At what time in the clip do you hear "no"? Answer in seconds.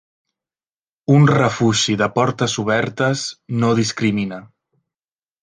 3.61-3.71